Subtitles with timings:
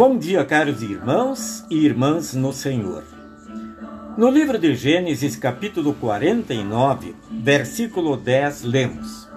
[0.00, 3.19] Bom dia, caros irmãos e irmãs no Senhor.
[4.16, 9.28] No livro de Gênesis, capítulo 49, versículo 10, lemos: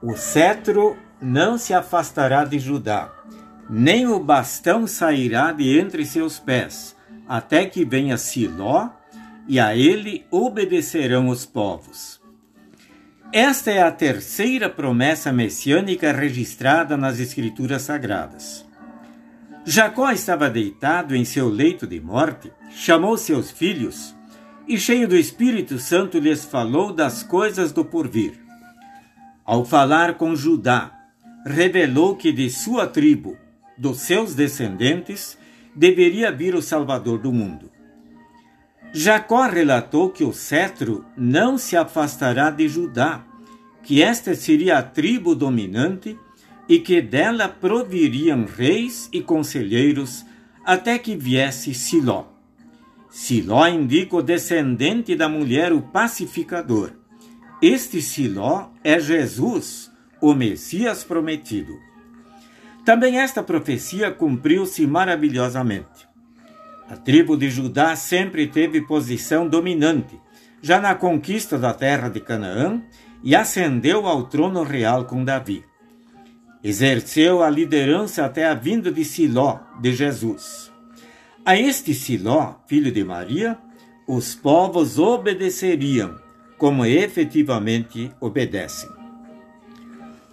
[0.00, 3.12] O cetro não se afastará de Judá,
[3.68, 6.94] nem o bastão sairá de entre seus pés,
[7.26, 8.90] até que venha Siló,
[9.48, 12.20] e a ele obedecerão os povos.
[13.32, 18.68] Esta é a terceira promessa messiânica registrada nas Escrituras Sagradas.
[19.64, 24.18] Jacó estava deitado em seu leito de morte, chamou seus filhos
[24.70, 28.34] e, cheio do Espírito Santo, lhes falou das coisas do porvir.
[29.44, 30.96] Ao falar com Judá,
[31.44, 33.36] revelou que de sua tribo,
[33.76, 35.36] dos seus descendentes,
[35.74, 37.68] deveria vir o Salvador do mundo.
[38.92, 43.24] Jacó relatou que o cetro não se afastará de Judá,
[43.82, 46.16] que esta seria a tribo dominante
[46.68, 50.24] e que dela proviriam reis e conselheiros
[50.64, 52.39] até que viesse Siló.
[53.10, 56.92] Siló indica o descendente da mulher, o pacificador.
[57.60, 61.76] Este Siló é Jesus, o Messias prometido.
[62.84, 66.08] Também esta profecia cumpriu-se maravilhosamente.
[66.88, 70.18] A tribo de Judá sempre teve posição dominante,
[70.62, 72.80] já na conquista da terra de Canaã,
[73.22, 75.64] e ascendeu ao trono real com Davi.
[76.62, 80.69] Exerceu a liderança até a vinda de Siló, de Jesus.
[81.44, 83.58] A este Siló, filho de Maria,
[84.06, 86.18] os povos obedeceriam,
[86.58, 88.90] como efetivamente obedecem.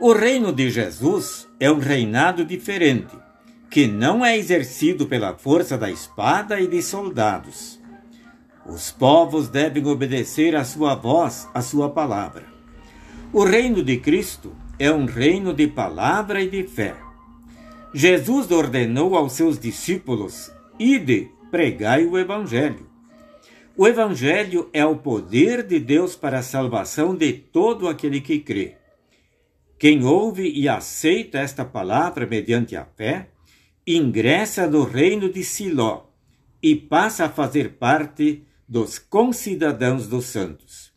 [0.00, 3.16] O reino de Jesus é um reinado diferente,
[3.68, 7.80] que não é exercido pela força da espada e de soldados.
[8.64, 12.44] Os povos devem obedecer à sua voz, à sua palavra.
[13.32, 16.94] O reino de Cristo é um reino de palavra e de fé.
[17.92, 22.90] Jesus ordenou aos seus discípulos: ide, pregai o Evangelho.
[23.76, 28.76] O Evangelho é o poder de Deus para a salvação de todo aquele que crê.
[29.78, 33.30] Quem ouve e aceita esta palavra mediante a fé,
[33.86, 36.04] ingressa no reino de Siló
[36.62, 40.92] e passa a fazer parte dos concidadãos dos santos.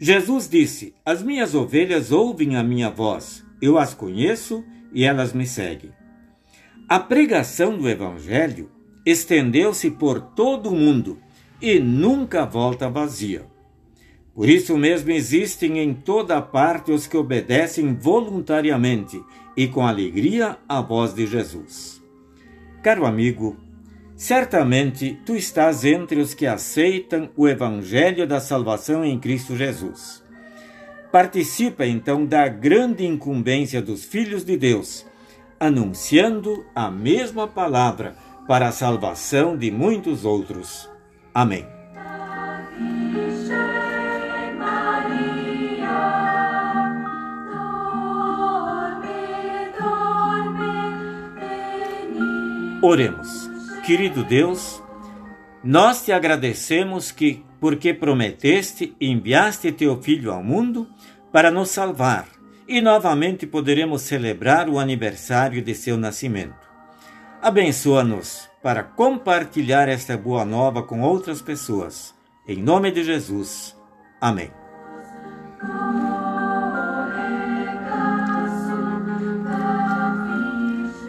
[0.00, 4.64] Jesus disse: As minhas ovelhas ouvem a minha voz, eu as conheço
[4.94, 5.92] e elas me seguem.
[6.88, 8.70] A pregação do Evangelho
[9.04, 11.18] estendeu-se por todo o mundo
[11.60, 13.46] e nunca volta vazia.
[14.34, 19.20] Por isso mesmo existem em toda parte os que obedecem voluntariamente
[19.56, 22.00] e com alegria à voz de Jesus.
[22.82, 23.56] Caro amigo,
[24.20, 30.22] Certamente tu estás entre os que aceitam o Evangelho da salvação em Cristo Jesus.
[31.10, 35.06] Participa então da grande incumbência dos filhos de Deus,
[35.58, 38.14] anunciando a mesma palavra
[38.50, 40.90] para a salvação de muitos outros.
[41.32, 41.64] Amém.
[52.82, 53.48] Oremos.
[53.86, 54.82] Querido Deus,
[55.62, 60.88] nós te agradecemos que, porque prometeste, enviaste teu Filho ao mundo
[61.30, 62.26] para nos salvar
[62.66, 66.69] e novamente poderemos celebrar o aniversário de seu nascimento.
[67.42, 72.14] Abençoa-nos para compartilhar esta boa nova com outras pessoas.
[72.46, 73.74] Em nome de Jesus.
[74.20, 74.50] Amém.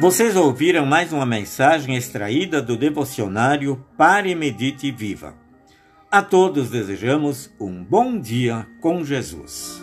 [0.00, 5.34] Vocês ouviram mais uma mensagem extraída do devocionário Pare, Medite e Viva.
[6.10, 9.82] A todos desejamos um bom dia com Jesus.